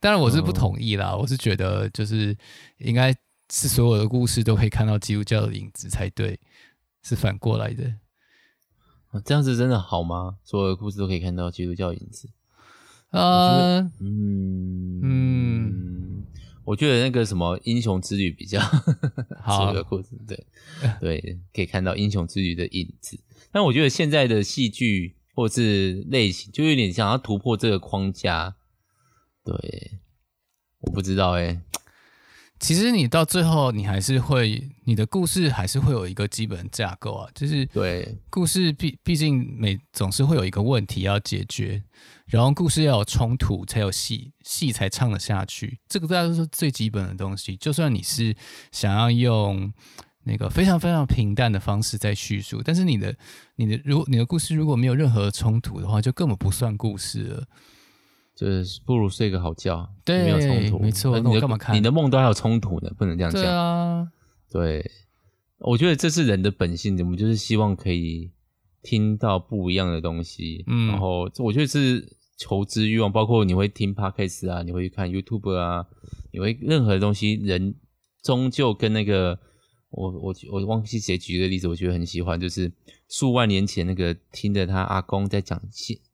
[0.00, 2.34] 当然我是不同意啦，哦、我是觉得就是
[2.78, 3.12] 应该
[3.52, 6.40] 是所有的故事都可以看到基督教的影子才对，
[7.02, 7.92] 是反过来的。
[9.24, 10.38] 这样子真的好吗？
[10.44, 12.30] 所有的故事都可以看到基督教影子？
[13.10, 16.24] 呃，嗯嗯，
[16.64, 18.60] 我觉得那个什么英雄之旅比较
[19.40, 20.46] 好的故事，对
[21.00, 23.18] 对，可以看到英雄之旅的影子。
[23.50, 28.56] 但我觉得现在的戏剧或是类型，就有点想要突破这个框架。
[29.44, 29.92] 对，
[30.80, 31.60] 我不知道哎、欸。
[32.60, 41.82] 其实你到最后，你还是会，你的故事还是会有一个基本架构啊，就是对故事毕毕竟每总是会有一个问题要解决，
[42.26, 45.78] 然后故事要有冲突才有戏，戏才唱得下去。
[45.88, 47.56] 这个大家都是最基本的东西。
[47.56, 48.34] 就算你是
[48.72, 49.72] 想要用
[50.24, 53.14] 那个非常非常平淡的方式在叙述，但是你的
[53.54, 57.46] 你的如果你的故事如果没有任何冲突的话，就根本不算故事了。
[58.38, 61.18] 就是不如睡个好觉，对，没有冲突，没错。
[61.18, 61.74] 那我干嘛看？
[61.74, 63.42] 你的梦都还有冲突呢，不能这样讲。
[63.42, 64.08] 对啊，
[64.52, 64.90] 对，
[65.58, 68.30] 我觉得这是人的本性，我们就是希望可以
[68.80, 70.62] 听到不一样的东西。
[70.68, 75.84] 嗯，然后我觉得是求知欲望，包括你会听 Podcast 啊，你会去看 YouTube 啊，
[76.32, 77.74] 你会任何的东西，人
[78.22, 79.36] 终究跟那个
[79.90, 82.70] 我我我忘记谁举一个例子，我觉得很喜欢，就是
[83.08, 85.60] 数万年前那个听着他阿公在讲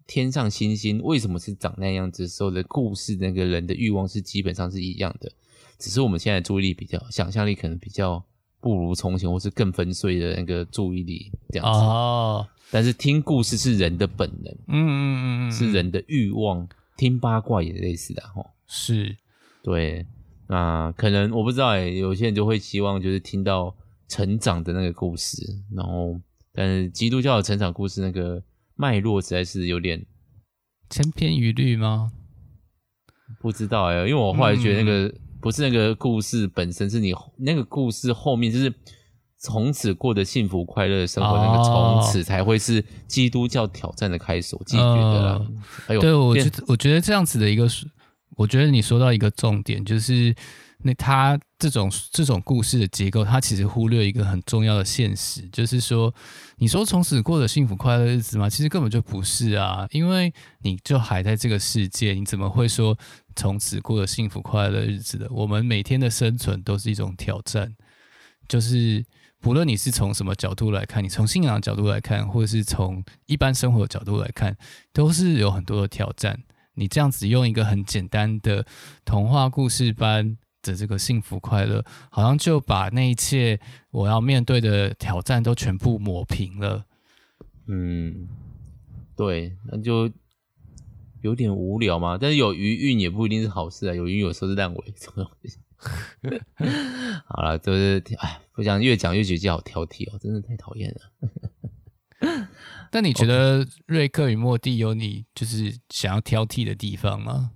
[0.07, 2.29] 天上星星为什么是长那样子？
[2.29, 5.33] 所有的故事，那个人的欲望是基本上是一样的，
[5.79, 8.23] 只是我们现在注意力比较，想象力可能比较
[8.61, 11.81] 不如从前，或是更分碎的那个注意力这样子。
[11.81, 12.47] 哦。
[12.71, 16.69] 但是听故事是人的本能，嗯嗯嗯，是人的欲望。
[16.97, 18.45] 听八卦也类似的哈。
[18.67, 19.17] 是。
[19.63, 20.07] 对。
[20.49, 23.75] 那可能我不知道诶，有些人就会希望就是听到
[24.09, 25.43] 成长的那个故事，
[25.75, 26.21] 然后
[26.53, 28.43] 但是基督教的成长故事那个。
[28.77, 30.05] 脉络实在是有点
[30.91, 32.13] 千篇一律吗？
[33.41, 38.73] 不知道哎、欸，因为我后来觉得那个、嗯、不是那个故事本身，是你那个故事后面就是
[39.39, 44.57] 从此过得幸福快乐的生活，哦、那个从此才会是基督教挑战的开始。
[44.57, 45.53] 我自己觉得啦，呃
[45.89, 47.69] 哎、呦对我觉得我觉得这样子的一个，
[48.37, 50.35] 我觉得你说到一个重点就是。
[50.87, 56.15] 那他这种这种故事的结构，他其实忽略一个很重要的现实，就是说，
[56.59, 58.51] 你说从此过着幸福快乐日子吗？
[58.51, 62.95] 其实根本就不是啊，因为你就还在这个世界，你怎么会说
[63.35, 65.27] 从此过着幸福快乐日子的？
[65.31, 67.75] 我们每天的生存都是一种挑战，
[68.47, 69.03] 就是
[69.41, 74.55] 不论你是从什么角度来看，你从信仰角度来看，或者是从一般生活的角度来看，
[74.93, 76.39] 都是有很多的挑战。
[76.75, 78.67] 你这样子用一个很简单的
[79.07, 80.37] 童话故事般。
[80.73, 86.87] 的这个幸福快乐，好像就把那一切我要面对的挑战都全部抹平了。
[87.67, 88.29] 嗯，
[89.15, 90.11] 对，那就
[91.21, 92.19] 有点无聊嘛。
[92.19, 94.95] 但是有余韵也不一定是好事啊，有余有时候是烂尾。
[97.27, 102.49] 好了，就是哎，不想越讲越觉得好挑剔哦，真的太讨厌了。
[102.91, 107.51] 但你觉得瑞克与莫蒂有你就是想要挑剔的地方吗？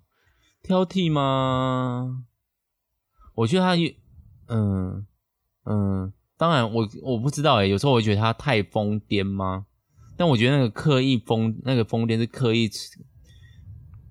[0.62, 2.26] 挑剔吗？
[3.38, 3.76] 我觉得他，
[4.48, 5.06] 嗯
[5.64, 9.66] 嗯，当然我我不知道诶，有时候我觉得他太疯癫吗？
[10.16, 12.68] 但我觉得那个刻意疯，那个疯癫是刻意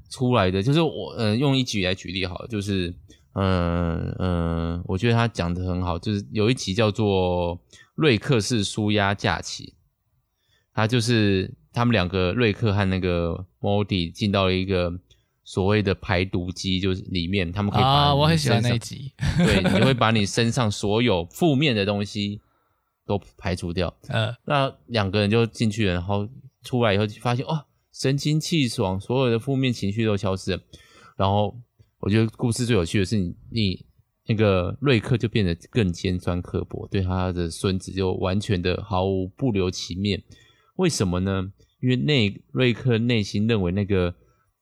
[0.09, 0.63] 出来的。
[0.63, 2.95] 就是我，嗯，用一集来举例好了，就是，
[3.33, 7.57] 嗯嗯，我觉得他讲的很好，就是有一集叫做
[7.95, 9.65] 《瑞克式舒压假期》，
[10.73, 14.97] 他就是他们两个瑞克和那个莫蒂进到了一个。
[15.47, 19.13] 所谓的排毒机就是里面，他们可以把啊，我很喜欢那一集。
[19.37, 22.41] 对， 你会把你身上所有负面的东西
[23.05, 23.87] 都排除掉。
[24.09, 26.27] 呃，那两个人就进去了，然后
[26.63, 30.59] 出来以后就发现，哦，神清气爽，所有的负面情绪都消失了。
[31.15, 31.57] 然后
[31.99, 33.85] 我觉得故事最有趣的是你，你你
[34.27, 40.21] 那个瑞克就变得更尖酸刻薄，对他的孙子就完全的毫无不留情面。
[40.75, 41.53] 为什么呢？
[41.79, 44.13] 因为内瑞克内心认为那个。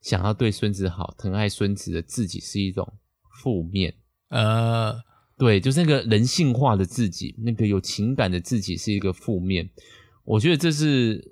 [0.06, 2.88] 想要对孙子好，疼爱孙子的自己是一种
[3.42, 3.92] 负面，
[4.30, 4.96] 呃，
[5.36, 9.68] 对，就是那个人性化的自己，那个有情感的自己是一个负面。
[10.24, 11.28] 我觉得这是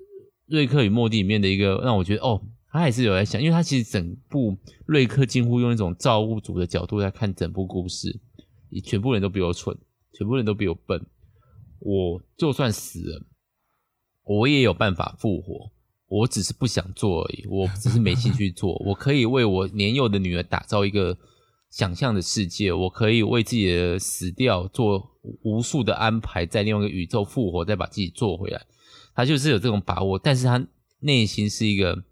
[0.46, 8.20] 瑞克与莫蒂里面的一个让我觉得，哦，他还是有在想，因为他其实整部瑞克近乎用一种造物主的角度在看整部故事，
[8.82, 9.78] 全部人都比我蠢，
[10.12, 11.00] 全部人都比我笨，
[11.78, 13.24] 我就算死了，
[14.24, 15.70] 我也有办法复活。
[16.06, 18.74] 我只是不想做而已，我只是没兴趣做。
[18.86, 21.16] 我可以为我年幼的女儿打造一个
[21.70, 25.10] 想象的世界，我可以为自己的死掉做
[25.42, 28.60] 无数的安排，在另外一个宇宙复活，再把自己做回来。
[29.14, 30.64] 他就是有这种把握，但是他
[31.00, 32.04] 内心是一个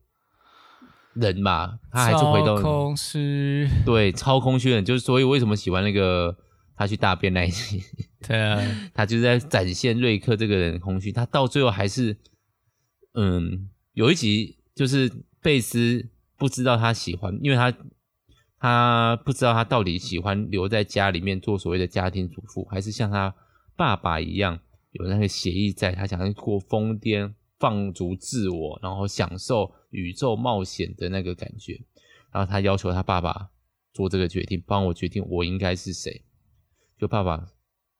[1.14, 6.37] 人嘛，他还是回到超空虚，对，超空虚的，就是所以为什么喜欢那个
[6.74, 7.83] 他去大便那一集？
[8.26, 8.59] 对啊，
[8.94, 12.16] 他就是在展现瑞克这个人的空虚，他到最后还是
[13.14, 13.68] 嗯。
[13.92, 17.74] 有一集就是贝斯不知道他喜欢，因为他
[18.59, 23.35] 他不知道他到底喜欢留在家里面做所谓的家庭主妇，还是像他
[23.76, 24.59] 爸爸一样
[24.92, 31.81] 有那个协议在，他想要过疯癫、放逐自我，然后享受宇宙冒险的那个感觉。
[32.31, 33.50] 然后他要求他爸爸
[33.92, 36.24] 做这个决定，帮我决定我应该是谁。
[36.98, 37.46] 就爸爸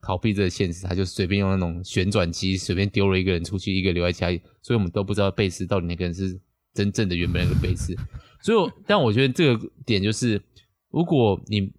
[0.03, 6.39] 逃避这个现实，他就随便用那种旋转机随便丢了一个人出去，一个留在家里，所以我们都不知道贝斯到底那个人是
[6.75, 7.97] 真正的原本那个贝斯。
[8.43, 10.43] 所以，但我觉得这个点就是，
[10.91, 11.73] 如果你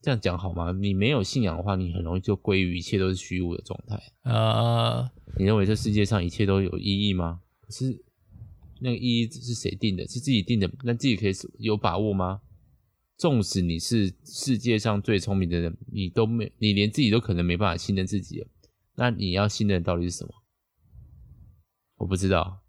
[0.00, 0.70] 这样讲好吗？
[0.70, 4.00] 你没有信仰的话，你很容易就归于一切都是虚无的状态。
[4.22, 7.40] 呃，你认为这世界上一切都有意义吗？
[7.60, 8.00] 可是
[8.80, 10.06] 那个意义是谁定的？
[10.06, 10.70] 是自己定的？
[10.84, 12.40] 那自己可以有把握吗？
[13.20, 18.46] 纵使你是世界上最聪明的人，你都没，你连自己都可能没办法信任自己了。
[18.94, 20.30] 那你要信任到底是什么？
[21.98, 22.62] 我不知道。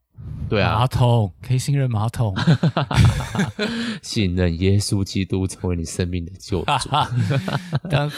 [0.49, 2.35] 对啊，马桶可以信任马桶，
[4.03, 6.65] 信任耶稣基督成为你生命的救主。
[7.89, 8.11] 当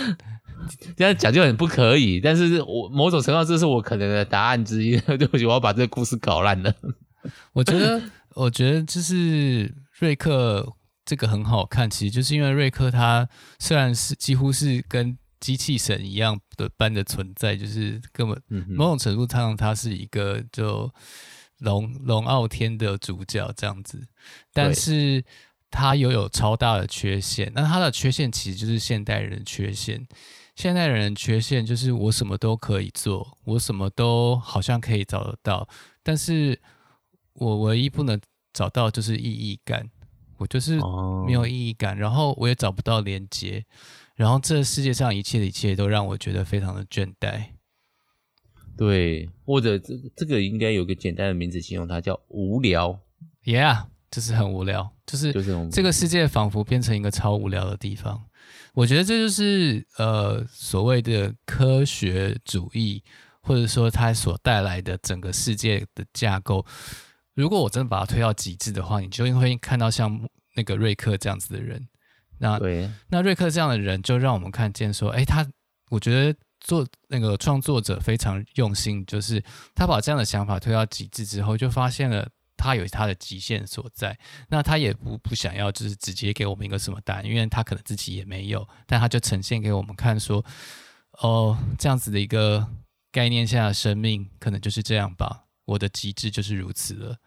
[0.96, 4.98] 这样讲就很不可以，但是我某种程度上这是我可能的答案之一。
[5.02, 6.74] 对不起，我要把这个故事搞烂了。
[7.54, 8.02] 我觉得，
[8.34, 10.74] 我觉得就是瑞克。
[11.06, 13.28] 这个很好看，其实就是因为瑞克他
[13.60, 20.90] 虽然是几乎是跟机器神一样的般的存在，就是根本某种程度上他是一个就
[21.60, 24.02] 龙龙傲天的主角这样子，
[24.54, 25.24] 但是
[25.70, 27.52] 他又有超大的缺陷。
[27.54, 30.08] 那他的缺陷其实就是现代人的缺陷。
[30.56, 35.68] 现代人的缺陷就是我什么都可以做，我什么都好像可以找得到，
[36.04, 36.62] 但是
[37.34, 38.22] 我唯一不能
[38.54, 39.90] 找到就是意义感。
[40.44, 40.78] 我就是
[41.26, 43.64] 没有意义感，然后我也找不到连接，
[44.14, 47.46] 然后这世界上一切的一切都让我觉得非常的倦怠。
[48.76, 53.00] 对，或者这这个应该有个简单的名字形容它，叫无聊。
[53.46, 55.32] Yeah，就是很无聊，就是
[55.72, 58.26] 这个世界仿佛变成一个超无聊的地方。
[58.74, 63.02] 我觉得这就是呃所谓的科学主义，
[63.40, 66.66] 或者说它所带来的整个世界的架构。
[67.36, 71.88] 如果我真的把它推到极致的话，你就会看到像那个瑞克这样子的人。
[72.40, 75.48] 那对，那瑞克这样的人，就让我们看见说，哎，他，
[75.90, 79.42] 我觉得做那个创作者非常用心，就是
[79.74, 84.18] 他把这样的想法推到极致之后，就发现了他有他的极限所在。
[84.50, 90.44] 那他也不不想要就是直接给我们一个什么答案，因为他可能自己也没有，但他就呈现给我们看说，
[91.22, 92.68] 哦，这样子的一个
[93.12, 95.43] 概念下的生命，可能就是这样吧。
[95.66, 97.18] 我的极致就是如此了，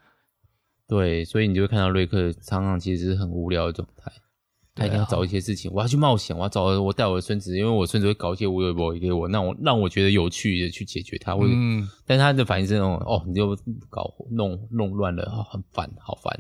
[0.86, 4.12] 对，所以你就会看到瑞克常常其实是很无聊的状态，
[4.74, 13.56] 他一定要找一些事情，我要去冒险，我要找我带我的孙子，因为我孙子会搞一些无微博给我，让我让我觉得有趣的去解决它，或者，嗯，但他的反应是那种，哦，你就
[13.88, 16.38] 搞弄弄乱了，哦，很烦，好烦，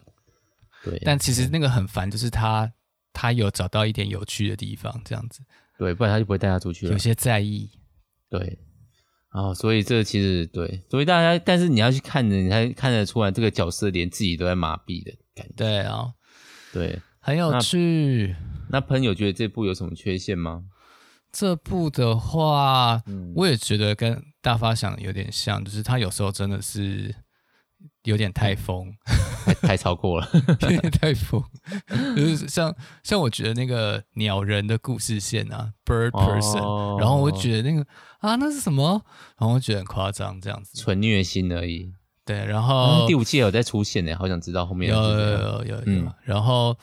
[0.84, 2.70] 对，但其实那个很烦，就是他
[3.14, 5.40] 他有找到一点有趣的地方，这样子，
[5.78, 7.70] 对，不然他就不会带他出去了，有些在意，
[8.28, 8.58] 对。
[9.36, 15.52] 哦，所以这其实对，所以大家，但是你要去看的，你才看得出来这个角色连自己都在麻痹的感觉。
[15.56, 16.12] 对啊，
[16.72, 18.34] 对，很有趣。
[18.70, 20.64] 那朋友觉得这部有什么缺陷吗？
[21.30, 27.14] 这部的话，嗯，我也觉得跟大发想有点像，就是他有时候真的是。
[28.06, 28.90] 有点太疯，
[29.44, 30.28] 太太超过了，
[30.62, 31.42] 有点太疯。
[32.16, 37.84] 就是像像我觉得那个鸟人的故事线啊，Bird Person，、哦、然后我觉得那个
[38.20, 39.02] 啊，那是什么？
[39.36, 41.92] 然后我觉得很夸张，这样子，纯虐心而已。
[42.24, 46.78] 对，然后、嗯、第五季有在出现呢，好想知道后面有有有有然后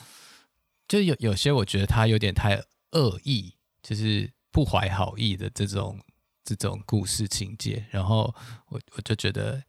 [0.89, 5.97] 就有有些我觉得他有点太恶意，就是不怀好意的这种
[6.43, 7.85] 这种故事情节。
[7.91, 8.35] 然后
[8.67, 9.63] 我我就觉得。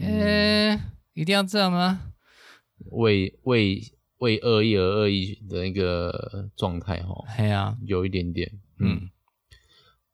[0.00, 0.80] 呃，
[1.12, 2.12] 一定要这样吗？
[2.90, 3.80] 为为
[4.18, 9.10] 为恶意而恶意的那个状态齁，对啊，有一点点，嗯，嗯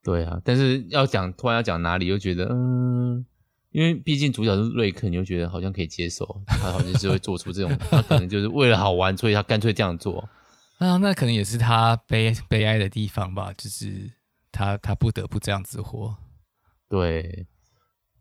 [0.03, 0.41] 对啊。
[0.45, 3.25] 但是要讲突然要讲哪里，又觉得嗯，
[3.71, 10.29] 因为毕竟主角是瑞克，你就觉得好像可以接受，他好像就会做出这种， 他可能就是为了好玩，所以他干脆这样做。
[10.79, 14.11] 啊，那可能也是他悲悲哀的地方吧，就是
[14.53, 16.17] 他他不得不这样子活。
[16.89, 17.47] 对，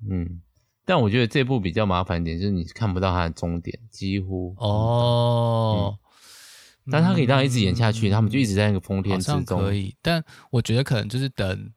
[0.10, 0.42] 嗯。
[0.90, 6.92] 但我觉得这部比较麻烦一点，就是你看不到它的终点，几乎哦、嗯。
[6.92, 9.60] 但他可以这样一直演下去，嗯、他们就一直在那个疯天之中。
[9.60, 11.72] 可以，但我觉得可能就是等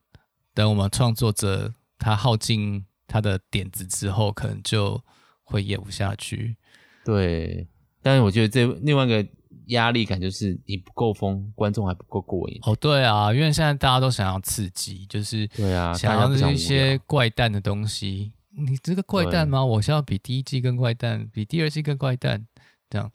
[0.54, 4.98] 等我们创作者他耗尽他的点子之后，可能就
[5.44, 6.56] 会演不下去。
[7.04, 7.68] 对，
[8.00, 9.28] 但是我觉得这另外一个
[9.66, 12.58] 压力感就是你不够疯，观众还不够过瘾。
[12.62, 18.32] 哦，对啊，因为现在大家都想要刺激，就是对啊，想要一些怪诞的东西。
[18.56, 19.64] 你这个怪诞吗？
[19.64, 22.46] 我想要比第一季更怪诞，比第二季更怪诞，
[22.90, 23.10] 这样。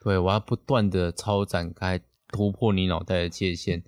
[0.00, 3.82] 对，我要不断的超展开，突破你脑袋的界限，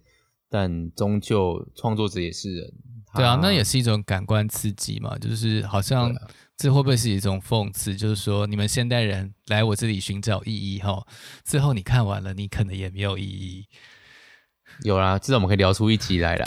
[0.49, 2.73] 但终究创作者也是人。
[3.15, 6.15] 对啊，那也是一种感官刺激嘛，就是好像
[6.57, 7.97] 这会不会是一种讽刺？
[7.97, 11.07] 就是说，你们现代人来我这里寻找意义，哈，
[11.45, 13.67] 最后你看完了，你可能也没有意义。
[14.83, 16.47] 有啦，至少我们可以聊出一集来了。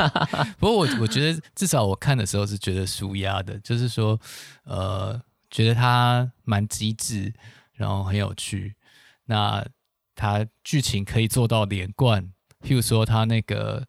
[0.58, 4.18] 不过我我觉得，至少我看的时候是觉得舒压的，就是说，
[4.64, 7.32] 呃，觉得他蛮机智，
[7.74, 8.74] 然后很有趣。
[9.26, 9.62] 那
[10.14, 12.22] 他剧情可以做到连贯，
[12.62, 13.86] 譬如说，他那个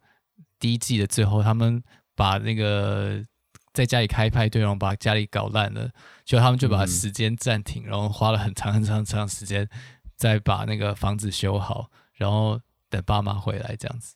[0.59, 1.81] 第一季的最后，他们
[2.13, 3.23] 把那个
[3.71, 5.89] 在家里开派对，然后把家里搞烂了，
[6.25, 9.69] 就他们就把时间暂停，然后花了很长很长很长时间，
[10.17, 12.59] 再把那个房子修好，然后。
[12.89, 14.15] 等爸妈回来这样子，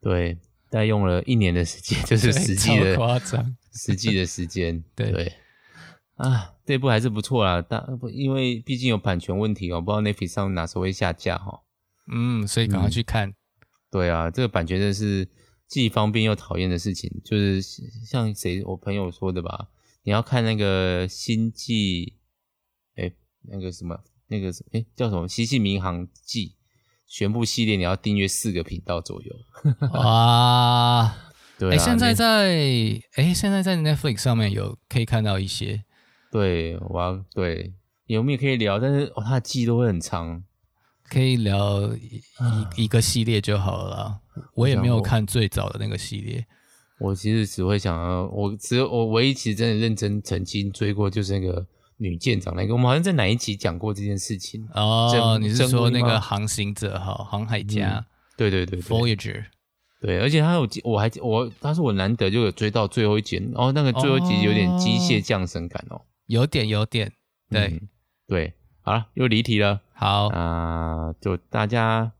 [0.00, 0.34] 对，
[0.70, 5.32] 大概用了一年的时间， 就是实际的夸张，实际的时间，对对
[6.16, 11.62] 啊，这部还是不错啦，但因为毕竟有版权问题哦，不知道 Netflix 上哪时候会下架哈。
[12.10, 13.28] 嗯，所以赶快去看。
[13.28, 13.34] 嗯。
[13.90, 15.28] 对啊，这个版权真的是
[15.66, 19.68] 既方便又讨厌的事情，就是像谁我朋友说的吧，
[20.02, 22.18] 你要看那个星际，
[22.96, 23.12] 哎，
[23.42, 26.48] 那个什么，那个哎，叫什么《星际民航记》。
[27.08, 29.34] 全部系列你要订阅四个频道左右，
[29.98, 31.16] 哇！
[31.58, 32.26] 对、啊，哎、欸，现在在
[33.14, 35.82] 哎、欸，现在在 Netflix 上面有可以看到一些，
[36.30, 37.72] 对，我要对，
[38.06, 38.78] 有没有可以聊？
[38.78, 40.44] 但是哦，它的季都会很长，
[41.08, 44.20] 可以聊一、啊、一个系列就好了啦。
[44.54, 46.46] 我也没有看最早的那个系列，
[47.00, 51.66] 我，我其实只会想要，我只有我唯一其实真的认真曾经追过就是那个。
[51.98, 55.36] 女舰长那个，我们好像在哪一集讲过这件事情哦？
[55.40, 57.98] 你是说那个航行者哈，航海家？
[57.98, 58.04] 嗯、
[58.36, 59.44] 对，对对对，Voyager。
[60.00, 67.12] 对，而且他有，我还我他是我难得就有追到最后一集哦，那个最后一集有点机械降生感哦，哦有点有点，
[67.50, 67.88] 对、嗯、
[68.28, 72.12] 对，好了，又离题了，好啊、呃，就大家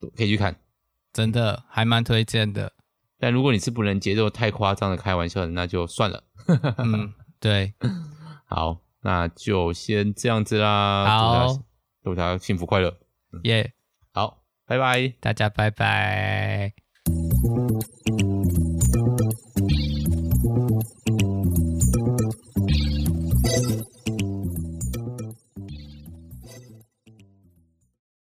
[0.00, 0.56] 都可以去看，
[1.12, 2.72] 真的还蛮推荐的。
[3.18, 6.24] 但如果你是不能接受太夸张的开玩笑的，那就算了。
[6.78, 7.74] 嗯，对，
[8.48, 8.78] 好。
[9.02, 11.58] 那就先这样子啦，好，
[12.02, 12.96] 祝大家幸福快乐，
[13.42, 13.72] 耶，
[14.12, 16.72] 好，拜拜，大家拜拜。